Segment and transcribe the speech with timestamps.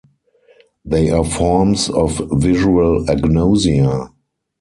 [0.83, 4.09] They are forms of visual agnosia.